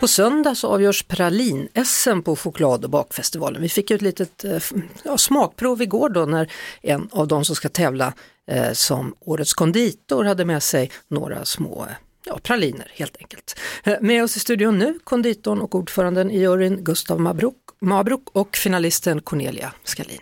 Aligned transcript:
På 0.00 0.08
söndag 0.08 0.54
så 0.54 0.68
avgörs 0.68 1.02
pralin-SM 1.02 2.22
på 2.22 2.36
choklad 2.36 2.84
och 2.84 2.90
bakfestivalen. 2.90 3.62
Vi 3.62 3.68
fick 3.68 3.90
ju 3.90 3.96
ett 3.96 4.02
litet 4.02 4.44
eh, 4.44 4.62
ja, 5.02 5.18
smakprov 5.18 5.82
igår 5.82 6.08
då 6.08 6.26
när 6.26 6.52
en 6.82 7.08
av 7.12 7.28
de 7.28 7.44
som 7.44 7.56
ska 7.56 7.68
tävla 7.68 8.12
eh, 8.46 8.72
som 8.72 9.14
årets 9.20 9.54
konditor 9.54 10.24
hade 10.24 10.44
med 10.44 10.62
sig 10.62 10.90
några 11.08 11.44
små 11.44 11.84
eh, 11.84 11.92
ja, 12.24 12.38
praliner 12.42 12.92
helt 12.94 13.16
enkelt. 13.16 13.58
Eh, 13.84 13.96
med 14.00 14.24
oss 14.24 14.36
i 14.36 14.40
studion 14.40 14.78
nu 14.78 14.98
konditorn 15.04 15.60
och 15.60 15.74
ordföranden 15.74 16.30
i 16.30 16.38
juryn 16.38 16.84
Gustav 16.84 17.20
Mabruk, 17.20 17.56
Mabruk 17.80 18.28
och 18.32 18.56
finalisten 18.56 19.20
Cornelia 19.22 19.72
Skalin. 19.84 20.20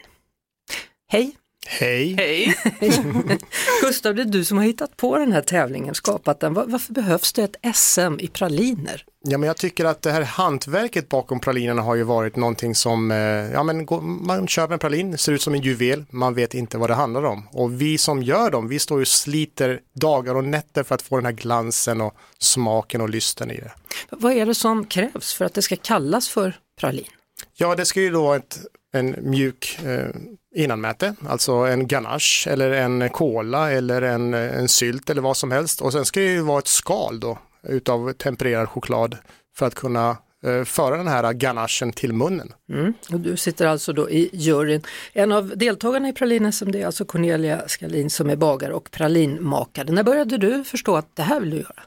Hej! 1.08 1.36
Hej! 1.66 2.14
Hej! 2.18 2.56
Gustav, 3.82 4.14
det 4.14 4.22
är 4.22 4.26
du 4.26 4.44
som 4.44 4.58
har 4.58 4.64
hittat 4.64 4.96
på 4.96 5.18
den 5.18 5.32
här 5.32 5.40
tävlingen, 5.42 5.94
skapat 5.94 6.40
den. 6.40 6.54
Var- 6.54 6.66
Varför 6.66 6.92
behövs 6.92 7.32
det 7.32 7.42
ett 7.42 7.76
SM 7.76 8.14
i 8.20 8.28
praliner? 8.28 9.04
Ja, 9.28 9.38
men 9.38 9.46
jag 9.46 9.56
tycker 9.56 9.84
att 9.84 10.02
det 10.02 10.10
här 10.12 10.22
hantverket 10.22 11.08
bakom 11.08 11.40
pralinerna 11.40 11.82
har 11.82 11.94
ju 11.94 12.02
varit 12.02 12.36
någonting 12.36 12.74
som, 12.74 13.10
eh, 13.10 13.16
ja 13.52 13.62
men 13.62 13.86
man 14.26 14.46
köper 14.48 14.72
en 14.72 14.78
pralin, 14.78 15.18
ser 15.18 15.32
ut 15.32 15.42
som 15.42 15.54
en 15.54 15.60
juvel, 15.60 16.04
man 16.10 16.34
vet 16.34 16.54
inte 16.54 16.78
vad 16.78 16.90
det 16.90 16.94
handlar 16.94 17.24
om. 17.24 17.48
Och 17.52 17.80
vi 17.82 17.98
som 17.98 18.22
gör 18.22 18.50
dem, 18.50 18.68
vi 18.68 18.78
står 18.78 18.98
ju 18.98 19.02
och 19.02 19.08
sliter 19.08 19.80
dagar 19.94 20.34
och 20.34 20.44
nätter 20.44 20.82
för 20.82 20.94
att 20.94 21.02
få 21.02 21.16
den 21.16 21.24
här 21.24 21.32
glansen 21.32 22.00
och 22.00 22.14
smaken 22.38 23.00
och 23.00 23.08
lysten 23.10 23.50
i 23.50 23.56
det. 23.56 23.72
Vad 24.10 24.32
är 24.32 24.46
det 24.46 24.54
som 24.54 24.86
krävs 24.86 25.34
för 25.34 25.44
att 25.44 25.54
det 25.54 25.62
ska 25.62 25.76
kallas 25.76 26.28
för 26.28 26.58
pralin? 26.80 27.04
Ja, 27.54 27.74
det 27.74 27.84
ska 27.84 28.00
ju 28.00 28.10
då 28.10 28.22
vara 28.22 28.36
ett, 28.36 28.58
en 28.92 29.16
mjuk 29.30 29.78
eh, 29.84 30.06
innanmäte, 30.56 31.14
alltså 31.28 31.52
en 31.52 31.86
ganache 31.86 32.50
eller 32.50 32.70
en 32.70 33.10
cola 33.10 33.72
eller 33.72 34.02
en, 34.02 34.34
en 34.34 34.68
sylt 34.68 35.10
eller 35.10 35.22
vad 35.22 35.36
som 35.36 35.50
helst. 35.50 35.80
Och 35.80 35.92
sen 35.92 36.04
ska 36.04 36.20
det 36.20 36.26
ju 36.26 36.40
vara 36.40 36.58
ett 36.58 36.66
skal 36.66 37.20
då 37.20 37.38
utav 37.62 38.12
tempererad 38.12 38.68
choklad 38.68 39.16
för 39.56 39.66
att 39.66 39.74
kunna 39.74 40.16
eh, 40.44 40.64
föra 40.64 40.96
den 40.96 41.08
här 41.08 41.32
ganachen 41.32 41.92
till 41.92 42.12
munnen. 42.12 42.52
Mm. 42.72 42.94
Och 43.12 43.20
du 43.20 43.36
sitter 43.36 43.66
alltså 43.66 43.92
då 43.92 44.10
i 44.10 44.30
juryn. 44.32 44.82
En 45.12 45.32
av 45.32 45.52
deltagarna 45.56 46.08
i 46.08 46.12
pralin-SM 46.12 46.70
det 46.70 46.82
är 46.82 46.86
alltså 46.86 47.04
Cornelia 47.04 47.68
Skalin 47.68 48.10
som 48.10 48.30
är 48.30 48.36
bagare 48.36 48.74
och 48.74 48.90
pralinmakare. 48.90 49.92
När 49.92 50.02
började 50.02 50.38
du 50.38 50.64
förstå 50.64 50.96
att 50.96 51.16
det 51.16 51.22
här 51.22 51.40
vill 51.40 51.50
du 51.50 51.56
göra? 51.56 51.82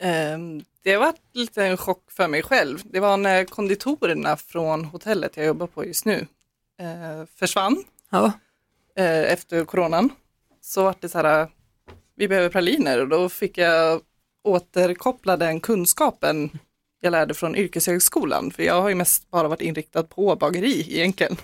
Ehm, 0.00 0.62
det 0.84 0.96
var 0.96 1.14
lite 1.34 1.64
en 1.64 1.76
chock 1.76 2.10
för 2.10 2.28
mig 2.28 2.42
själv. 2.42 2.78
Det 2.84 3.00
var 3.00 3.16
när 3.16 3.44
konditorerna 3.44 4.36
från 4.36 4.84
hotellet 4.84 5.32
jag 5.36 5.46
jobbar 5.46 5.66
på 5.66 5.84
just 5.84 6.04
nu 6.04 6.26
eh, 6.78 7.26
försvann 7.38 7.84
Ja, 8.10 8.32
eh, 8.96 9.32
efter 9.32 9.64
coronan. 9.64 10.10
Så 10.60 10.84
var 10.84 10.94
det 11.00 11.08
så 11.08 11.18
här, 11.18 11.48
vi 12.16 12.28
behöver 12.28 12.48
praliner 12.48 13.00
och 13.00 13.08
då 13.08 13.28
fick 13.28 13.58
jag 13.58 14.00
återkoppla 14.44 15.36
den 15.36 15.60
kunskapen 15.60 16.58
jag 17.00 17.10
lärde 17.10 17.34
från 17.34 17.56
yrkeshögskolan. 17.56 18.50
För 18.50 18.62
jag 18.62 18.82
har 18.82 18.88
ju 18.88 18.94
mest 18.94 19.30
bara 19.30 19.48
varit 19.48 19.60
inriktad 19.60 20.02
på 20.02 20.36
bageri 20.36 20.86
egentligen. 20.98 21.36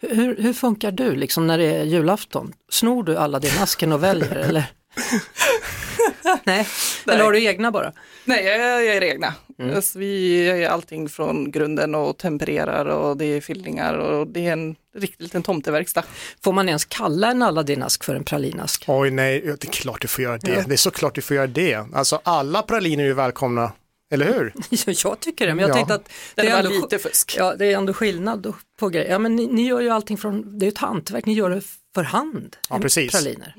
hur, 0.00 0.36
hur 0.36 0.52
funkar 0.52 0.90
du 0.90 1.14
liksom 1.14 1.46
när 1.46 1.58
det 1.58 1.76
är 1.76 1.84
julafton? 1.84 2.52
Snor 2.70 3.02
du 3.02 3.16
alla 3.16 3.38
din 3.38 3.58
asken 3.62 3.92
och 3.92 4.02
väljer 4.02 4.36
eller? 4.36 4.72
Nej, 6.44 6.66
eller 7.06 7.24
har 7.24 7.32
du 7.32 7.44
egna 7.44 7.70
bara? 7.72 7.92
Nej, 8.24 8.44
jag, 8.44 8.84
jag 8.84 8.96
är 8.96 9.04
egna. 9.04 9.34
Alltså, 9.74 9.98
vi 9.98 10.44
gör 10.44 10.68
allting 10.68 11.08
från 11.08 11.50
grunden 11.50 11.94
och 11.94 12.18
tempererar 12.18 12.84
och 12.86 13.16
det 13.16 13.24
är 13.24 13.40
fyllningar 13.40 13.94
och 13.94 14.26
det 14.26 14.46
är 14.46 14.52
en 14.52 14.76
riktig 14.96 15.22
liten 15.22 15.42
tomteverkstad. 15.42 16.02
Får 16.44 16.52
man 16.52 16.68
ens 16.68 16.84
kalla 16.84 17.30
en 17.30 17.42
Aladdin-ask 17.42 18.04
för 18.04 18.14
en 18.14 18.24
pralinask? 18.24 18.84
Oj 18.88 19.10
nej, 19.10 19.40
det 19.40 19.64
är 19.64 19.72
klart 19.72 20.00
du 20.02 20.08
får 20.08 20.24
göra 20.24 20.38
det. 20.38 20.64
Det 20.68 20.74
är 20.74 20.76
såklart 20.76 21.14
du 21.14 21.20
får 21.20 21.36
göra 21.36 21.46
det. 21.46 21.84
Alltså 21.94 22.20
alla 22.22 22.62
praliner 22.62 23.04
är 23.04 23.08
ju 23.08 23.14
välkomna, 23.14 23.72
eller 24.12 24.26
hur? 24.26 24.52
jag 25.04 25.20
tycker 25.20 25.46
det, 25.46 25.54
men 25.54 25.62
jag 25.62 25.70
Ja. 25.70 25.74
tänkte 25.74 25.94
att 25.94 26.04
Det 26.34 26.42
det 26.42 26.48
är, 26.48 26.58
ändå, 26.58 26.70
lite 26.70 26.98
fusk. 26.98 27.34
ja, 27.38 27.54
det 27.54 27.66
är 27.72 27.76
ändå 27.76 27.92
skillnad 27.92 28.54
på 28.80 28.88
grejer. 28.88 29.10
Ja, 29.10 29.18
men 29.18 29.36
ni, 29.36 29.46
ni 29.46 29.66
gör 29.68 29.80
ju 29.80 29.88
allting 29.90 30.18
från, 30.18 30.58
det 30.58 30.66
är 30.66 30.68
ett 30.68 30.78
hantverk, 30.78 31.26
ni 31.26 31.32
gör 31.34 31.50
det 31.50 31.62
för 31.94 32.02
hand. 32.02 32.56
Ja, 32.70 32.78
precis. 32.78 33.12
Praliner. 33.12 33.54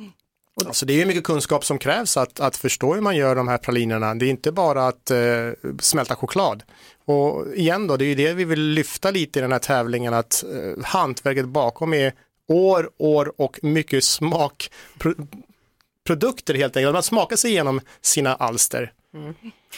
Alltså 0.66 0.86
det 0.86 0.94
är 0.94 0.98
ju 0.98 1.06
mycket 1.06 1.24
kunskap 1.24 1.66
som 1.66 1.78
krävs 1.78 2.18
att, 2.18 2.40
att 2.40 2.58
förstå 2.58 2.94
hur 2.94 3.02
man 3.02 3.16
gör 3.16 3.36
de 3.36 3.48
här 3.48 3.58
pralinerna. 3.58 4.16
Det 4.16 4.26
är 4.26 4.30
inte 4.30 4.52
bara 4.52 4.88
att 4.88 5.12
eh, 5.12 5.18
smälta 5.80 6.16
choklad. 6.16 6.64
Och 7.06 7.56
igen 7.56 7.88
då, 7.88 7.98
det 7.98 8.06
är 8.06 8.10
ju 8.10 8.16
det 8.16 8.34
vi 8.34 8.46
vill 8.46 8.62
lyfta 8.62 9.12
lite 9.12 9.40
i 9.40 9.42
den 9.42 9.52
här 9.52 9.60
tävlingen, 9.60 10.14
att 10.14 10.44
eh, 10.44 10.84
hantverket 10.84 11.46
bakom 11.46 11.94
är 11.94 12.14
år, 12.48 12.90
år 12.98 13.34
och 13.38 13.60
mycket 13.62 14.04
smak, 14.04 14.72
produkter 16.10 16.54
helt 16.54 16.78
enkelt. 16.78 16.94
Man 16.94 17.04
smakar 17.04 17.36
sig 17.36 17.52
igenom 17.52 17.82
sina 18.02 18.36
alster. 18.36 18.94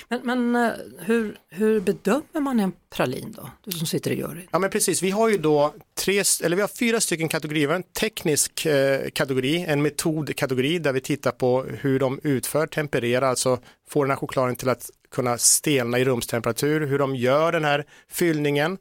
Men, 0.09 0.21
men 0.23 0.55
eh, 0.55 0.71
hur, 0.99 1.37
hur 1.49 1.79
bedömer 1.79 2.39
man 2.39 2.59
en 2.59 2.71
pralin 2.89 3.31
då? 3.37 3.49
Du 3.65 3.71
som 3.71 3.87
sitter 3.87 4.11
i 4.11 4.15
juryn. 4.15 4.47
Ja 4.51 4.59
men 4.59 4.69
precis, 4.69 5.03
vi 5.03 5.09
har 5.09 5.29
ju 5.29 5.37
då 5.37 5.73
tre, 5.99 6.23
eller 6.43 6.55
vi 6.55 6.61
har 6.61 6.67
fyra 6.79 7.01
stycken 7.01 7.29
kategorier. 7.29 7.67
Vi 7.67 7.73
har 7.73 7.79
en 7.79 7.83
teknisk 7.83 8.65
eh, 8.65 9.09
kategori, 9.09 9.65
en 9.67 9.81
metodkategori 9.81 10.79
där 10.79 10.93
vi 10.93 11.01
tittar 11.01 11.31
på 11.31 11.63
hur 11.63 11.99
de 11.99 12.19
utför, 12.23 12.67
tempererar, 12.67 13.27
alltså 13.27 13.59
får 13.89 14.05
den 14.05 14.11
här 14.11 14.17
chokladen 14.17 14.55
till 14.55 14.69
att 14.69 14.89
kunna 15.11 15.37
stelna 15.37 15.99
i 15.99 16.05
rumstemperatur, 16.05 16.87
hur 16.87 16.99
de 16.99 17.15
gör 17.15 17.51
den 17.51 17.63
här 17.63 17.85
fyllningen. 18.09 18.77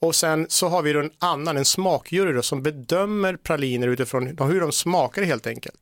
Och 0.00 0.14
sen 0.14 0.46
så 0.48 0.68
har 0.68 0.82
vi 0.82 0.92
då 0.92 1.00
en 1.00 1.12
annan, 1.18 1.56
en 1.56 1.64
smakjury 1.64 2.32
då, 2.32 2.42
som 2.42 2.62
bedömer 2.62 3.36
praliner 3.36 3.88
utifrån 3.88 4.26
hur 4.26 4.60
de 4.60 4.72
smakar 4.72 5.22
helt 5.22 5.46
enkelt. 5.46 5.80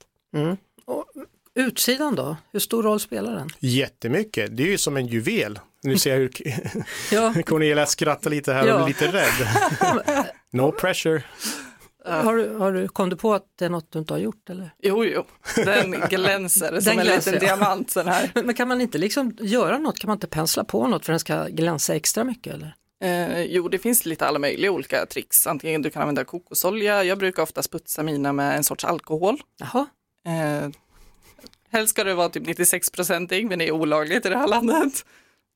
Utsidan 1.55 2.15
då, 2.15 2.37
hur 2.53 2.61
stor 2.61 2.83
roll 2.83 3.01
spelar 3.01 3.33
den? 3.33 3.51
Jättemycket, 3.59 4.57
det 4.57 4.63
är 4.63 4.67
ju 4.67 4.79
som 4.79 4.97
en 4.97 5.07
juvel. 5.07 5.59
Nu 5.83 5.99
ser 5.99 6.11
jag 6.11 6.19
hur 6.19 6.31
Ja, 7.13 7.35
Cornelia 7.47 7.87
skrattar 7.87 8.31
lite 8.31 8.53
här 8.53 8.63
och 8.63 8.69
Ja. 8.69 8.83
är 8.83 8.89
lite 8.89 9.07
rädd. 9.13 9.49
No 10.51 10.73
pressure. 10.73 11.23
har 12.05 12.37
du, 12.37 12.55
har 12.55 12.73
du, 12.73 12.89
kom 12.89 13.11
du 13.11 13.17
på 13.17 13.35
att 13.35 13.45
det 13.59 13.65
är 13.65 13.69
något 13.71 13.93
du 13.93 13.99
inte 13.99 14.15
har 14.15 14.19
gjort 14.19 14.51
eller? 14.51 14.71
Jo, 14.79 15.05
jo, 15.05 15.25
den 15.57 15.91
glänser 16.11 16.81
som 16.81 16.99
en 16.99 17.05
glänser, 17.05 17.33
liten 17.33 17.49
ja. 17.49 17.57
diamant 17.57 17.95
den 17.95 18.09
här. 18.09 18.31
Men, 18.35 18.47
men 18.47 18.55
kan 18.55 18.69
man 18.69 18.81
inte 18.81 18.99
liksom 18.99 19.37
göra 19.41 19.79
något, 19.79 19.99
kan 19.99 20.09
man 20.09 20.17
inte 20.17 20.27
pensla 20.27 20.65
på 20.65 20.87
något 20.87 21.05
för 21.05 21.13
den 21.13 21.21
ska 21.21 21.45
glänsa 21.49 21.95
extra 21.95 22.25
mycket 22.25 22.55
eller? 22.55 22.75
Eh, 23.05 23.43
jo, 23.43 23.69
det 23.69 23.79
finns 23.79 24.07
lite 24.07 24.27
alla 24.27 24.39
möjliga 24.39 24.71
olika 24.71 25.07
tricks. 25.07 25.47
Antingen 25.47 25.83
du 25.83 25.91
kan 25.91 26.03
använda 26.03 26.25
kokosolja, 26.25 27.05
jag 27.05 27.19
brukar 27.19 27.43
ofta 27.43 27.63
putsa 27.63 28.03
mina 28.03 28.33
med 28.33 28.57
en 28.57 28.65
sorts 28.65 28.85
alkohol. 28.85 29.41
Jaha, 29.59 29.87
Eh, 30.29 30.71
helst 31.71 31.91
ska 31.91 32.05
det 32.05 32.15
vara 32.15 32.29
typ 32.29 32.47
96-procentig, 32.47 33.49
men 33.49 33.59
det 33.59 33.69
är 33.69 33.73
olagligt 33.73 34.27
i 34.27 34.29
det 34.29 34.39
här 34.39 34.49
landet. 34.49 35.05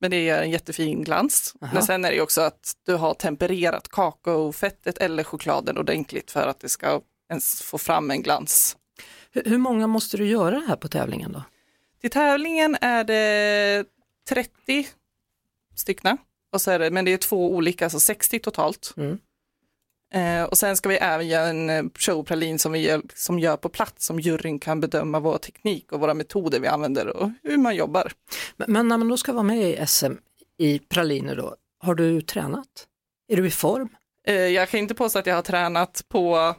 Men 0.01 0.11
det 0.11 0.25
ger 0.25 0.43
en 0.43 0.51
jättefin 0.51 1.05
glans. 1.05 1.55
Aha. 1.61 1.75
Men 1.75 1.83
sen 1.83 2.05
är 2.05 2.11
det 2.11 2.21
också 2.21 2.41
att 2.41 2.77
du 2.87 2.95
har 2.95 3.15
tempererat 3.15 3.89
kakaofettet 3.89 4.99
eller 4.99 5.25
chokladen 5.25 5.79
ordentligt 5.79 6.31
för 6.31 6.47
att 6.47 6.61
det 6.61 6.69
ska 6.69 7.01
ens 7.31 7.63
få 7.63 7.79
fram 7.79 8.11
en 8.11 8.23
glans. 8.23 8.77
hur, 9.31 9.45
hur 9.45 9.59
många 9.59 9.87
måste 9.87 10.17
du 10.17 10.27
göra 10.27 10.63
här 10.69 10.77
på 10.77 10.89
tävlingen 10.89 11.33
då? 11.33 11.43
Till 12.01 12.11
tävlingen 12.11 12.77
är 12.81 13.05
det 13.05 13.85
30 14.29 14.89
styckna, 15.77 16.17
och 16.53 16.61
så 16.61 16.79
det, 16.79 16.91
men 16.91 17.05
det 17.05 17.13
är 17.13 17.19
två 17.19 17.55
olika, 17.55 17.91
så 17.91 18.01
60 18.01 18.39
totalt. 18.39 18.95
Mm. 18.97 19.19
Eh, 20.13 20.45
och 20.45 20.59
sen 20.59 20.77
ska 20.77 20.89
vi 20.89 20.97
även 20.97 21.29
göra 21.29 21.47
en 21.47 21.71
eh, 21.71 21.85
showpralin 21.95 22.59
som 22.59 22.73
vi 22.73 22.79
gör, 22.79 23.03
som 23.15 23.39
gör 23.39 23.57
på 23.57 23.69
plats, 23.69 24.07
som 24.07 24.21
juryn 24.21 24.59
kan 24.59 24.81
bedöma 24.81 25.21
vår 25.21 25.39
teknik 25.39 25.93
och 25.93 26.01
våra 26.01 26.15
metoder 26.15 26.61
vi 26.61 26.69
använder 26.69 27.07
och 27.07 27.31
hur 27.43 27.57
man 27.57 27.77
jobbar. 27.77 28.13
Men, 28.57 28.73
men 28.73 28.89
när 28.89 28.99
man 28.99 29.09
då 29.09 29.17
ska 29.17 29.33
vara 29.33 29.43
med 29.43 29.71
i 29.71 29.87
SM 29.87 30.13
i 30.59 30.79
praliner 30.79 31.37
då, 31.37 31.57
har 31.81 31.95
du 31.95 32.21
tränat? 32.21 32.87
Är 33.29 33.37
du 33.37 33.47
i 33.47 33.51
form? 33.51 33.89
Eh, 34.27 34.35
jag 34.35 34.69
kan 34.69 34.81
inte 34.81 34.95
påstå 34.95 35.19
att 35.19 35.27
jag 35.27 35.35
har 35.35 35.43
tränat 35.43 36.05
på 36.09 36.55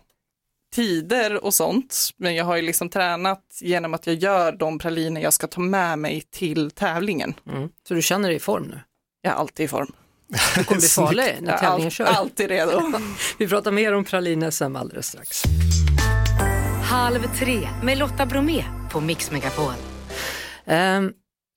tider 0.74 1.44
och 1.44 1.54
sånt, 1.54 2.10
men 2.18 2.36
jag 2.36 2.46
har 2.46 2.56
ju 2.56 2.62
liksom 2.62 2.90
tränat 2.90 3.60
genom 3.62 3.94
att 3.94 4.08
jag 4.08 4.16
gör 4.16 4.52
de 4.52 4.80
praliner 4.80 5.22
jag 5.22 5.34
ska 5.34 5.48
ta 5.48 5.62
med 5.62 6.00
mig 6.00 6.22
till 6.22 6.72
tävlingen. 6.72 7.34
Mm. 7.48 7.70
Så 7.88 7.94
du 7.94 8.02
känner 8.02 8.30
dig 8.30 8.36
i 8.36 8.40
form 8.40 8.64
nu? 8.64 8.80
Jag 9.22 9.34
är 9.34 9.38
alltid 9.38 9.64
i 9.64 9.68
form. 9.68 9.94
Du 10.28 10.64
kommer 10.64 10.80
bli 10.80 10.88
farlig 10.90 11.38
när 11.42 11.58
tävlingen 11.58 11.92
kör. 11.92 12.06
alltid 12.06 12.50
redo. 12.50 12.82
Vi 13.38 13.48
pratar 13.48 13.72
mer 13.72 13.94
om 13.94 14.04
pralin-SM 14.06 14.76
alldeles 14.76 15.08
strax. 15.08 15.44
Halv 16.84 17.36
tre 17.40 17.70
med 17.84 17.98
Lotta 17.98 18.26
Bromé 18.26 18.64
på 18.92 19.02
Mix 19.02 19.32
Megapol. 19.32 19.74
Ehm, 20.66 21.12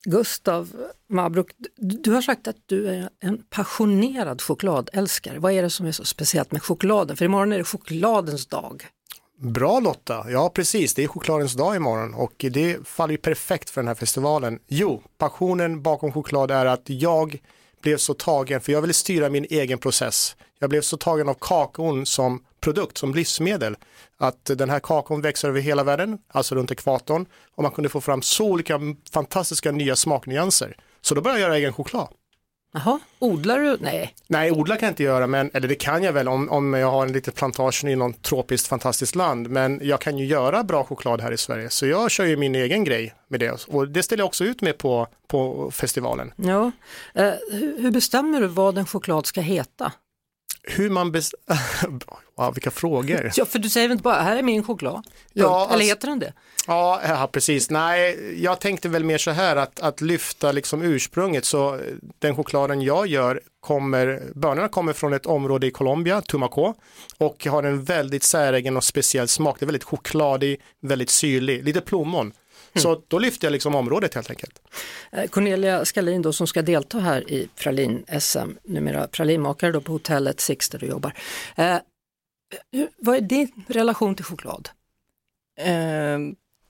Gustav 0.05 0.69
Mabruk, 1.09 1.47
du, 1.77 1.97
du 1.97 2.11
har 2.11 2.21
sagt 2.21 2.47
att 2.47 2.55
du 2.65 2.87
är 2.89 3.09
en 3.23 3.41
passionerad 3.49 4.41
chokladälskare. 4.41 5.39
Vad 5.39 5.51
är 5.51 5.61
det 5.63 5.69
som 5.69 5.85
är 5.85 5.91
så 5.91 6.05
speciellt 6.05 6.51
med 6.51 6.63
chokladen? 6.63 7.17
För 7.17 7.25
imorgon 7.25 7.51
är 7.53 7.57
det 7.57 7.63
chokladens 7.63 8.45
dag. 8.47 8.87
Bra 9.39 9.79
Lotta, 9.79 10.25
ja 10.29 10.49
precis, 10.49 10.93
det 10.93 11.03
är 11.03 11.07
chokladens 11.07 11.53
dag 11.53 11.75
imorgon 11.75 12.13
och 12.13 12.33
det 12.37 12.87
faller 12.87 13.11
ju 13.11 13.17
perfekt 13.17 13.69
för 13.69 13.81
den 13.81 13.87
här 13.87 13.95
festivalen. 13.95 14.59
Jo, 14.67 15.03
passionen 15.17 15.81
bakom 15.81 16.11
choklad 16.11 16.51
är 16.51 16.65
att 16.65 16.83
jag 16.85 17.39
blev 17.81 17.97
så 17.97 18.13
tagen, 18.13 18.61
för 18.61 18.71
jag 18.71 18.81
ville 18.81 18.93
styra 18.93 19.29
min 19.29 19.45
egen 19.49 19.77
process. 19.77 20.35
Jag 20.59 20.69
blev 20.69 20.81
så 20.81 20.97
tagen 20.97 21.29
av 21.29 21.33
kakon 21.33 22.05
som 22.05 22.43
produkt, 22.59 22.97
som 22.97 23.13
livsmedel. 23.13 23.75
Att 24.17 24.45
den 24.45 24.69
här 24.69 24.79
kakon 24.79 25.21
växer 25.21 25.49
över 25.49 25.61
hela 25.61 25.83
världen, 25.83 26.17
alltså 26.27 26.55
runt 26.55 26.71
ekvatorn, 26.71 27.25
och 27.55 27.63
man 27.63 27.71
kunde 27.71 27.89
få 27.89 28.01
fram 28.01 28.21
så 28.21 28.45
olika 28.45 28.79
fantastiska 29.11 29.71
nya 29.71 29.95
smaknyanser. 29.95 30.77
Så 31.01 31.15
då 31.15 31.21
började 31.21 31.39
jag 31.39 31.47
göra 31.47 31.57
egen 31.57 31.73
choklad. 31.73 32.07
Jaha, 32.73 32.99
odlar 33.19 33.59
du? 33.59 33.77
Nej. 33.81 34.13
Nej, 34.27 34.51
odla 34.51 34.75
kan 34.75 34.87
jag 34.87 34.91
inte 34.91 35.03
göra, 35.03 35.27
men, 35.27 35.51
eller 35.53 35.67
det 35.67 35.75
kan 35.75 36.03
jag 36.03 36.13
väl 36.13 36.27
om, 36.27 36.49
om 36.49 36.73
jag 36.73 36.91
har 36.91 37.05
en 37.05 37.11
liten 37.13 37.33
plantage 37.33 37.83
i 37.85 37.95
någon 37.95 38.13
tropiskt 38.13 38.67
fantastiskt 38.67 39.15
land. 39.15 39.49
Men 39.49 39.79
jag 39.83 40.01
kan 40.01 40.17
ju 40.17 40.25
göra 40.25 40.63
bra 40.63 40.83
choklad 40.83 41.21
här 41.21 41.31
i 41.31 41.37
Sverige, 41.37 41.69
så 41.69 41.85
jag 41.85 42.11
kör 42.11 42.25
ju 42.25 42.37
min 42.37 42.55
egen 42.55 42.83
grej 42.83 43.13
med 43.27 43.39
det. 43.39 43.67
Och 43.67 43.87
det 43.87 44.03
ställer 44.03 44.21
jag 44.21 44.27
också 44.27 44.43
ut 44.43 44.61
med 44.61 44.77
på, 44.77 45.07
på 45.27 45.71
festivalen. 45.71 46.33
Ja. 46.35 46.71
Eh, 47.13 47.33
hur, 47.51 47.81
hur 47.81 47.91
bestämmer 47.91 48.41
du 48.41 48.47
vad 48.47 48.77
en 48.77 48.85
choklad 48.85 49.25
ska 49.25 49.41
heta? 49.41 49.91
Hur 50.67 50.89
man 50.89 51.11
bes... 51.11 51.31
wow, 52.37 52.53
vilka 52.53 52.71
frågor. 52.71 53.31
Ja, 53.35 53.45
för 53.45 53.59
du 53.59 53.69
säger 53.69 53.87
väl 53.87 53.91
inte 53.93 54.03
bara, 54.03 54.21
här 54.21 54.37
är 54.37 54.43
min 54.43 54.63
choklad? 54.63 55.03
Ja, 55.33 55.43
Punkt. 55.43 55.55
alltså- 55.55 55.73
Eller 55.75 55.85
heter 55.85 56.07
den 56.07 56.19
det? 56.19 56.33
Ja, 56.67 57.01
ja, 57.07 57.29
precis. 57.31 57.69
Nej, 57.69 58.33
jag 58.43 58.59
tänkte 58.59 58.89
väl 58.89 59.03
mer 59.03 59.17
så 59.17 59.31
här 59.31 59.55
att, 59.55 59.79
att 59.79 60.01
lyfta 60.01 60.51
liksom 60.51 60.81
ursprunget. 60.81 61.45
Så 61.45 61.79
den 62.19 62.35
chokladen 62.35 62.81
jag 62.81 63.07
gör 63.07 63.41
kommer, 63.59 64.21
bönorna 64.35 64.67
kommer 64.67 64.93
från 64.93 65.13
ett 65.13 65.25
område 65.25 65.67
i 65.67 65.71
Colombia, 65.71 66.21
Tumaco, 66.21 66.73
och 67.17 67.45
har 67.45 67.63
en 67.63 67.83
väldigt 67.83 68.23
säregen 68.23 68.77
och 68.77 68.83
speciell 68.83 69.27
smak. 69.27 69.59
Det 69.59 69.63
är 69.63 69.67
väldigt 69.67 69.83
chokladig, 69.83 70.61
väldigt 70.81 71.09
syrlig, 71.09 71.63
lite 71.63 71.81
plommon. 71.81 72.33
Så 72.75 73.01
då 73.07 73.19
lyfter 73.19 73.45
jag 73.47 73.51
liksom 73.51 73.75
området 73.75 74.13
helt 74.13 74.29
enkelt. 74.29 74.61
Eh, 75.11 75.27
Cornelia 75.27 75.85
Skalin 75.85 76.21
då 76.21 76.33
som 76.33 76.47
ska 76.47 76.61
delta 76.61 76.99
här 76.99 77.31
i 77.31 77.49
pralin-SM, 77.55 78.57
numera 78.63 79.07
pralinmakare 79.07 79.71
då 79.71 79.81
på 79.81 79.91
hotellet 79.91 80.39
Six 80.39 80.69
där 80.69 80.79
du 80.79 80.85
jobbar. 80.85 81.13
Eh, 81.55 81.77
vad 82.97 83.15
är 83.15 83.21
din 83.21 83.51
relation 83.67 84.15
till 84.15 84.25
choklad? 84.25 84.69
Eh, 85.59 85.65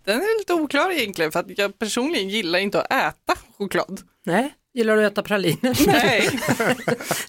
den 0.05 0.21
är 0.21 0.39
lite 0.39 0.53
oklar 0.53 0.91
egentligen 0.91 1.31
för 1.31 1.39
att 1.39 1.57
jag 1.57 1.79
personligen 1.79 2.29
gillar 2.29 2.59
inte 2.59 2.81
att 2.81 2.91
äta 2.93 3.41
choklad. 3.57 4.01
Nej, 4.25 4.53
gillar 4.73 4.95
du 4.97 5.05
att 5.05 5.11
äta 5.11 5.23
praliner? 5.23 5.87
Nej, 5.87 6.29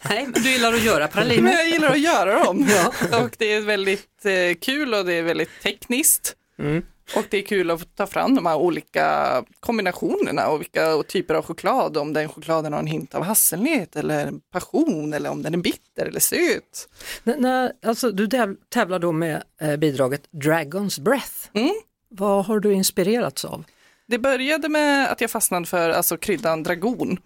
Nej, 0.09 0.25
men 0.25 0.43
du 0.43 0.51
gillar 0.51 0.73
att 0.73 0.83
göra 0.85 0.99
men 0.99 1.09
praliner. 1.09 1.53
jag 1.53 1.69
gillar 1.69 1.91
att 1.91 2.01
göra 2.01 2.45
dem. 2.45 2.69
Ja. 2.71 3.19
Och 3.25 3.31
det 3.39 3.53
är 3.53 3.61
väldigt 3.61 4.25
eh, 4.25 4.55
kul 4.61 4.95
och 4.95 5.05
det 5.05 5.15
är 5.15 5.23
väldigt 5.23 5.51
tekniskt. 5.63 6.35
Mm. 6.59 6.83
Och 7.17 7.25
det 7.31 7.39
är 7.39 7.43
kul 7.43 7.71
att 7.71 7.97
ta 7.97 8.07
fram 8.07 8.35
de 8.35 8.47
här 8.47 8.57
olika 8.57 9.45
kombinationerna 9.61 10.49
och 10.49 10.61
vilka 10.61 11.03
typer 11.03 11.35
av 11.35 11.45
choklad. 11.45 11.97
Om 11.97 12.13
den 12.13 12.29
chokladen 12.29 12.73
har 12.73 12.81
en 12.81 12.87
hint 12.87 13.15
av 13.15 13.23
hasselnöt 13.23 13.97
eller 13.97 14.33
passion 14.53 15.13
eller 15.13 15.31
om 15.31 15.43
den 15.43 15.55
är 15.55 15.59
bitter 15.59 16.07
eller 16.07 16.21
söt. 16.21 16.89
N- 17.25 17.35
när, 17.39 17.73
alltså, 17.83 18.11
du 18.11 18.27
täv- 18.27 18.57
tävlar 18.69 18.99
då 18.99 19.13
med 19.13 19.43
eh, 19.61 19.77
bidraget 19.77 20.23
Dragons 20.31 20.99
Breath. 20.99 21.35
Mm. 21.53 21.71
Vad 22.11 22.45
har 22.47 22.61
du 22.61 22.73
inspirerats 22.73 23.45
av? 23.45 23.65
Det 24.07 24.19
började 24.19 24.69
med 24.69 25.13
att 25.13 25.21
jag 25.21 25.31
fastnade 25.31 25.67
för 25.67 25.91
alltså, 25.91 26.17
kryddan 26.17 26.63
dragon. 26.63 27.19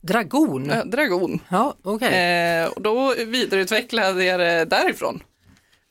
Dragon? 0.00 0.70
Äh, 0.70 0.84
dragon. 0.84 1.40
Ja, 1.48 1.74
okej. 1.82 2.14
Eh, 2.62 2.68
och 2.68 2.82
då 2.82 3.14
vidareutvecklade 3.26 4.24
jag 4.24 4.40
det 4.40 4.64
därifrån. 4.64 5.22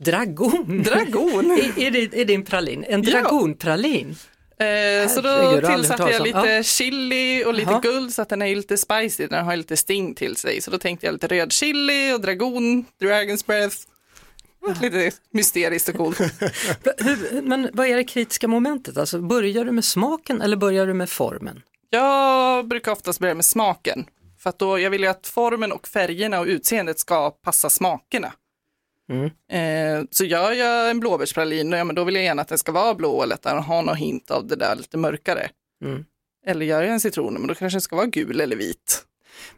Dragon? 0.04 0.84
Dragon. 0.86 1.52
är, 1.78 1.92
det, 1.92 2.22
är 2.22 2.26
det 2.26 2.34
en 2.36 2.44
pralin? 2.46 2.86
En 2.88 3.02
dragonpralin? 3.02 4.16
Eh, 4.60 5.10
så 5.10 5.22
då 5.22 5.62
tillsatte 5.68 6.12
jag 6.12 6.24
lite 6.24 6.48
Ja. 6.48 6.64
chili 6.64 7.44
och 7.46 7.54
lite 7.54 7.72
Jaha. 7.72 7.80
guld 7.82 8.14
så 8.14 8.22
att 8.22 8.30
den 8.30 8.42
är 8.42 8.56
lite 8.56 8.78
spicy, 8.78 9.28
den 9.28 9.46
har 9.46 9.56
lite 9.56 9.78
sting 9.78 10.16
till 10.16 10.36
sig. 10.36 10.62
Så 10.62 10.72
då 10.72 10.78
tänkte 10.78 11.06
jag 11.06 11.14
lite 11.14 11.28
röd 11.28 11.52
chili 11.52 12.14
och 12.14 12.22
dragon, 12.22 12.86
dragon's 13.02 13.46
breath. 13.48 13.76
Lite 14.82 15.12
mysteriskt 15.32 15.90
och 15.90 15.96
coolt. 15.96 16.20
Men 17.44 17.70
vad 17.74 17.88
är 17.88 17.96
det 17.96 18.04
kritiska 18.04 18.48
momentet? 18.48 18.98
Alltså, 18.98 19.22
börjar 19.22 19.66
du 19.66 19.72
med 19.72 19.86
smaken 19.86 20.42
eller 20.42 20.58
börjar 20.58 20.88
du 20.88 20.94
med 20.94 21.10
formen? 21.10 21.62
Jag 21.90 22.68
brukar 22.68 22.92
oftast 22.92 23.20
börja 23.20 23.34
med 23.36 23.46
smaken. 23.46 24.06
För 24.40 24.50
att 24.50 24.60
då, 24.60 24.80
jag 24.80 24.90
vill 24.90 25.02
ju 25.02 25.08
att 25.08 25.28
formen 25.28 25.72
och 25.72 25.88
färgerna 25.88 26.40
och 26.40 26.46
utseendet 26.46 27.00
ska 27.00 27.32
passa 27.32 27.70
smakerna. 27.70 28.34
Mm. 29.12 29.26
Eh, 29.52 30.08
så 30.12 30.26
gör 30.26 30.52
jag 30.52 30.90
en 30.90 31.00
blåbärspralin, 31.00 31.72
ja, 31.72 31.84
men 31.84 31.96
då 31.96 32.04
vill 32.04 32.16
jag 32.16 32.24
gärna 32.24 32.42
att 32.42 32.48
den 32.48 32.58
ska 32.58 32.72
vara 32.72 32.96
blå 32.96 33.24
eller 33.24 33.36
att 33.36 33.42
den 33.42 33.64
har 33.64 33.82
någon 33.82 33.96
hint 33.96 34.32
av 34.32 34.48
det 34.48 34.56
där 34.56 34.76
lite 34.76 34.98
mörkare. 34.98 35.50
Mm. 35.84 36.06
Eller 36.48 36.66
gör 36.66 36.82
jag 36.82 36.92
en 36.92 37.00
citron, 37.00 37.34
men 37.34 37.48
då 37.48 37.56
kanske 37.56 37.76
den 37.76 37.82
ska 37.82 37.96
vara 37.96 38.06
gul 38.06 38.42
eller 38.42 38.56
vit. 38.56 39.06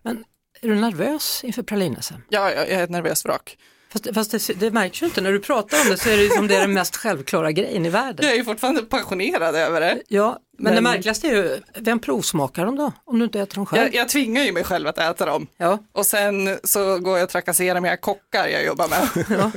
Men 0.01 0.23
är 0.61 0.67
du 0.67 0.75
nervös 0.75 1.43
inför 1.43 1.63
pralin-SM? 1.63 2.13
Ja, 2.29 2.51
jag 2.51 2.59
jag 2.59 2.69
är 2.69 2.83
ett 2.83 2.89
nervöst 2.89 3.25
vrak. 3.25 3.57
Fast, 3.89 4.13
fast 4.13 4.47
det, 4.47 4.53
det 4.59 4.71
märks 4.71 5.01
ju 5.01 5.05
inte 5.05 5.21
när 5.21 5.31
du 5.31 5.39
pratar 5.39 5.81
om 5.81 5.89
det 5.89 5.97
så 5.97 6.09
är 6.09 6.17
det 6.17 6.29
som 6.35 6.47
det 6.47 6.55
är 6.55 6.61
den 6.61 6.73
mest 6.73 6.95
självklara 6.95 7.51
grejen 7.51 7.85
i 7.85 7.89
världen. 7.89 8.25
Jag 8.25 8.35
är 8.35 8.43
fortfarande 8.43 8.81
passionerad 8.81 9.55
över 9.55 9.81
det. 9.81 10.01
Ja, 10.07 10.39
men, 10.57 10.75
det 10.75 10.81
Men- 10.81 10.93
märkligaste 10.93 11.27
är 11.27 11.31
ju, 11.35 11.59
vem 11.75 11.99
provsmakar 11.99 12.65
dem 12.65 12.75
då? 12.75 12.91
Om 13.05 13.19
du 13.19 13.25
inte 13.25 13.39
äter 13.39 13.55
dem 13.55 13.65
själv? 13.65 13.83
Jag, 13.83 13.95
jag 13.95 14.09
tvingar 14.09 14.43
ju 14.43 14.51
mig 14.51 14.63
själv 14.63 14.87
att 14.87 14.97
äta 14.97 15.25
dem. 15.25 15.47
Ja, 15.57 15.79
Och 15.93 16.05
sen 16.05 16.57
så 16.63 16.99
går 16.99 17.17
jag 17.17 17.23
och 17.23 17.29
trakasserar 17.29 17.81
mina 17.81 17.97
kockar 17.97 18.47
jag 18.47 18.65
jobbar 18.65 18.87
med. 18.87 19.25
ja. 19.39 19.51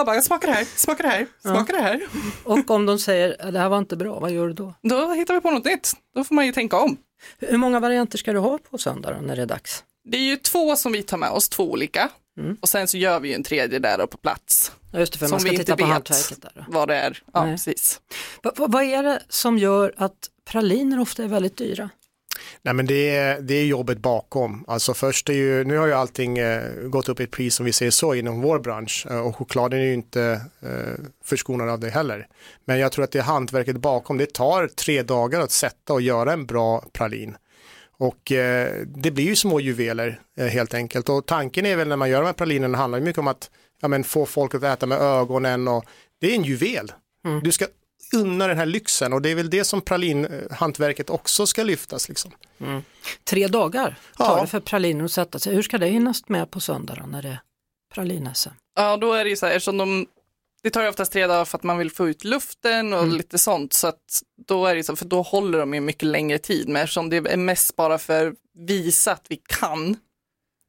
Och 0.00 0.06
bara, 0.06 0.20
smaka 0.20 0.46
det 0.46 0.52
här, 0.52 0.64
smaka 0.76 1.02
det 1.02 1.08
här, 1.08 1.26
smaka 1.42 1.72
det 1.72 1.82
här. 1.82 2.00
Och 2.44 2.70
om 2.70 2.86
de 2.86 2.98
säger 2.98 3.36
att 3.46 3.52
det 3.52 3.58
här 3.58 3.68
var 3.68 3.78
inte 3.78 3.96
bra, 3.96 4.20
vad 4.20 4.30
gör 4.30 4.46
du 4.46 4.52
då? 4.52 4.74
Då 4.82 5.12
hittar 5.12 5.34
vi 5.34 5.40
på 5.40 5.50
något 5.50 5.64
nytt. 5.64 5.92
Då 6.14 6.24
får 6.24 6.34
man 6.34 6.46
ju 6.46 6.52
tänka 6.52 6.76
om. 6.76 6.96
Hur 7.38 7.58
många 7.58 7.80
varianter 7.80 8.18
ska 8.18 8.32
du 8.32 8.38
ha 8.38 8.58
på 8.70 8.78
söndag 8.78 9.10
då, 9.14 9.26
när 9.26 9.36
det 9.36 9.42
är 9.42 9.46
dags? 9.46 9.84
Det 10.04 10.16
är 10.16 10.22
ju 10.22 10.36
två 10.36 10.76
som 10.76 10.92
vi 10.92 11.02
tar 11.02 11.16
med 11.16 11.30
oss, 11.30 11.48
två 11.48 11.70
olika. 11.70 12.08
Mm. 12.38 12.56
Och 12.60 12.68
sen 12.68 12.88
så 12.88 12.96
gör 12.98 13.20
vi 13.20 13.28
ju 13.28 13.34
en 13.34 13.42
tredje 13.42 13.78
där 13.78 14.06
på 14.06 14.18
plats. 14.18 14.72
Ja, 14.92 14.98
just 14.98 15.12
det, 15.12 15.18
för 15.18 15.26
Som 15.26 15.34
man 15.34 15.40
ska 15.40 15.50
vi 15.50 15.56
titta 15.56 15.72
inte 15.72 15.82
på 15.82 15.86
vet. 15.86 15.92
hantverket 15.92 16.42
där. 16.42 16.64
Vad 16.68 16.88
det 16.88 16.96
är. 16.96 17.22
Ja, 17.32 17.44
Nej. 17.44 17.54
precis. 17.54 18.00
Va, 18.42 18.52
va, 18.56 18.66
vad 18.68 18.82
är 18.82 19.02
det 19.02 19.22
som 19.28 19.58
gör 19.58 19.94
att 19.96 20.30
praliner 20.44 21.00
ofta 21.00 21.24
är 21.24 21.28
väldigt 21.28 21.56
dyra? 21.56 21.90
Nej 22.62 22.74
men 22.74 22.86
det 22.86 23.16
är, 23.16 23.40
det 23.40 23.54
är 23.54 23.64
jobbet 23.64 23.98
bakom. 23.98 24.64
Alltså 24.68 24.94
först 24.94 25.28
är 25.28 25.32
ju, 25.32 25.64
nu 25.64 25.76
har 25.76 25.86
ju 25.86 25.92
allting 25.92 26.38
eh, 26.38 26.62
gått 26.82 27.08
upp 27.08 27.20
i 27.20 27.22
ett 27.22 27.30
pris 27.30 27.54
som 27.54 27.66
vi 27.66 27.72
ser 27.72 27.90
så 27.90 28.14
inom 28.14 28.40
vår 28.40 28.58
bransch 28.58 29.06
eh, 29.10 29.18
och 29.26 29.36
chokladen 29.36 29.80
är 29.80 29.84
ju 29.84 29.94
inte 29.94 30.40
eh, 30.62 31.04
förskonad 31.24 31.68
av 31.68 31.80
det 31.80 31.90
heller. 31.90 32.26
Men 32.64 32.78
jag 32.78 32.92
tror 32.92 33.04
att 33.04 33.12
det 33.12 33.18
är 33.18 33.22
hantverket 33.22 33.76
bakom. 33.76 34.18
Det 34.18 34.32
tar 34.32 34.68
tre 34.68 35.02
dagar 35.02 35.40
att 35.40 35.50
sätta 35.50 35.92
och 35.92 36.00
göra 36.00 36.32
en 36.32 36.46
bra 36.46 36.84
pralin. 36.92 37.36
Och 38.00 38.32
eh, 38.32 38.86
det 38.86 39.10
blir 39.10 39.24
ju 39.24 39.36
små 39.36 39.60
juveler 39.60 40.20
eh, 40.38 40.46
helt 40.46 40.74
enkelt. 40.74 41.08
Och 41.08 41.26
tanken 41.26 41.66
är 41.66 41.76
väl 41.76 41.88
när 41.88 41.96
man 41.96 42.10
gör 42.10 42.20
de 42.20 42.26
här 42.26 42.32
pralinerna 42.32 42.78
handlar 42.78 42.98
ju 42.98 43.04
mycket 43.04 43.18
om 43.18 43.28
att 43.28 43.50
ja, 43.80 43.88
men 43.88 44.04
få 44.04 44.26
folk 44.26 44.54
att 44.54 44.62
äta 44.62 44.86
med 44.86 44.98
ögonen 45.00 45.68
och 45.68 45.84
det 46.20 46.30
är 46.30 46.34
en 46.36 46.44
juvel. 46.44 46.92
Du 47.42 47.52
ska 47.52 47.66
unna 48.14 48.46
den 48.46 48.58
här 48.58 48.66
lyxen 48.66 49.12
och 49.12 49.22
det 49.22 49.30
är 49.30 49.34
väl 49.34 49.50
det 49.50 49.64
som 49.64 49.80
pralinhantverket 49.80 51.10
också 51.10 51.46
ska 51.46 51.62
lyftas. 51.62 52.08
Liksom. 52.08 52.30
Tre 53.24 53.46
dagar 53.46 53.98
tar 54.16 54.24
Ja. 54.36 54.40
det 54.40 54.46
för 54.46 54.60
praliner 54.60 55.04
att 55.04 55.12
sätta 55.12 55.38
sig. 55.38 55.54
Hur 55.54 55.62
ska 55.62 55.78
det 55.78 55.86
hinnas 55.86 56.28
med 56.28 56.50
på 56.50 56.60
söndag 56.60 56.94
då, 57.00 57.06
när 57.06 57.22
det 57.22 57.28
är 57.28 57.40
pralin-SM? 57.94 58.48
Ja, 58.76 58.96
då 58.96 59.12
är 59.12 59.24
det 59.24 59.30
ju 59.30 59.36
så 59.36 59.46
här, 59.46 59.52
eftersom 59.52 59.76
de, 59.76 60.06
det 60.62 60.70
tar 60.70 60.82
ju 60.82 60.88
oftast 60.88 61.12
tre 61.12 61.26
dagar 61.26 61.44
för 61.44 61.58
att 61.58 61.62
man 61.64 61.78
vill 61.78 61.90
få 61.90 62.08
ut 62.08 62.24
luften 62.24 62.92
och 62.92 63.06
lite 63.06 63.38
sånt. 63.38 63.72
Så 63.72 63.86
att 63.86 64.22
då 64.48 64.66
är 64.66 64.74
det 64.74 64.82
så, 64.84 64.96
för 64.96 65.04
då 65.04 65.22
håller 65.22 65.58
de 65.58 65.74
ju 65.74 65.80
mycket 65.80 66.02
längre 66.08 66.38
tid. 66.38 66.68
Men 66.68 66.82
eftersom 66.82 67.10
det 67.10 67.16
är 67.16 67.36
mest 67.36 67.76
bara 67.76 67.98
för 67.98 68.34
visa 68.66 69.12
att 69.12 69.26
vi 69.28 69.40
kan, 69.48 69.96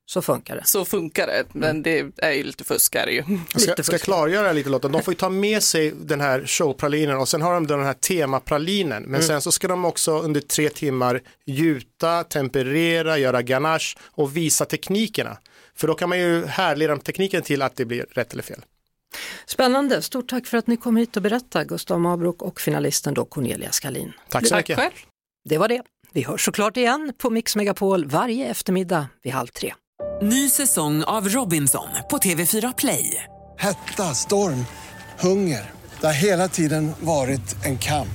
Så 0.05 0.21
funkar 0.21 0.55
det. 0.55 0.61
så 0.65 0.85
funkar 0.85 1.27
det. 1.27 1.43
Men 1.53 1.81
det 1.83 2.05
är 2.17 2.31
ju 2.31 2.43
lite 2.43 2.63
fusk 2.63 2.95
är 2.95 3.05
det 3.05 3.11
ju. 3.11 3.23
Jag 3.53 3.61
ska, 3.61 3.83
ska 3.83 3.97
klargöra 3.97 4.51
lite 4.51 4.69
Lotta, 4.69 4.87
de 4.87 5.01
får 5.03 5.13
ju 5.13 5.17
ta 5.17 5.29
med 5.29 5.63
sig 5.63 5.91
den 5.91 6.21
här 6.21 6.45
showpralinen 6.45 7.17
och 7.17 7.27
sen 7.29 7.41
har 7.41 7.53
de 7.53 7.67
den 7.67 7.83
här 7.83 7.93
temapralinen. 7.93 9.03
Men 9.03 9.23
sen 9.23 9.41
så 9.41 9.51
ska 9.51 9.67
de 9.67 9.85
också 9.85 10.19
under 10.19 10.41
tre 10.41 10.69
timmar 10.69 11.21
gjuta, 11.45 12.23
temperera, 12.23 13.17
göra 13.17 13.41
ganache 13.41 13.97
och 14.03 14.37
visa 14.37 14.65
teknikerna. 14.65 15.37
För 15.75 15.87
då 15.87 15.93
kan 15.93 16.09
man 16.09 16.19
ju 16.19 16.45
härleda 16.45 16.97
tekniken 16.97 17.41
till 17.41 17.61
att 17.61 17.75
det 17.75 17.85
blir 17.85 18.05
rätt 18.11 18.33
eller 18.33 18.43
fel. 18.43 18.61
Spännande, 19.45 20.01
stort 20.01 20.29
tack 20.29 20.47
för 20.47 20.57
att 20.57 20.67
ni 20.67 20.77
kom 20.77 20.97
hit 20.97 21.17
och 21.17 21.23
berättade, 21.23 21.65
Gustav 21.65 21.99
Mabrook 21.99 22.41
och 22.41 22.61
finalisten 22.61 23.13
då 23.13 23.25
Cornelia 23.25 23.71
Skalin. 23.71 24.13
Tack 24.29 24.47
så 24.47 24.55
mycket. 24.55 24.79
Det 25.49 25.57
var 25.57 25.67
det. 25.67 25.81
Vi 26.13 26.23
hörs 26.23 26.45
såklart 26.45 26.77
igen 26.77 27.13
på 27.17 27.29
Mix 27.29 27.55
Megapol 27.55 28.05
varje 28.05 28.47
eftermiddag 28.47 29.07
vid 29.23 29.33
halv 29.33 29.47
tre. 29.47 29.73
Ny 30.21 30.49
säsong 30.49 31.03
av 31.03 31.29
Robinson 31.29 31.87
på 32.09 32.17
TV4 32.17 32.73
Play. 32.77 33.23
Hetta, 33.57 34.03
storm, 34.03 34.65
hunger. 35.19 35.71
Det 35.99 36.05
har 36.05 36.13
hela 36.13 36.47
tiden 36.47 36.91
varit 36.99 37.65
en 37.65 37.77
kamp. 37.77 38.09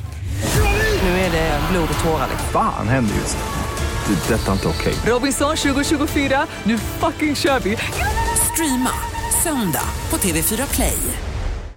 Nu 1.03 1.09
är 1.09 1.33
det 1.33 1.61
blod 1.73 1.89
och 1.97 2.05
tårar. 2.05 2.29
Fan 2.53 2.89
händer 2.89 3.15
just 3.15 3.37
det. 3.37 4.15
Det. 4.15 4.35
är 4.35 4.39
Detta 4.39 4.49
är 4.49 4.53
inte 4.53 4.69
okej. 4.69 4.95
Robinson 5.07 5.57
2024, 5.57 6.47
nu 6.65 6.79
fucking 6.79 7.35
kör 7.35 7.61
vi! 7.61 7.77
Streama 8.53 9.14
söndag 9.45 9.89
på 10.11 10.17
TV4 10.17 10.75
Play. 10.75 11.34